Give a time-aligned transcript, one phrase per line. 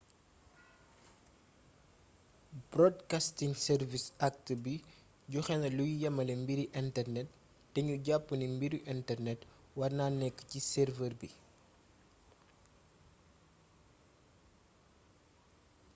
[2.71, 4.73] broadcasting service act bi
[5.33, 7.27] joxéna luy yamalé mbiri internet
[7.71, 9.39] té gnu japp ni mbiru internet
[9.79, 11.29] warna nékk ci server bi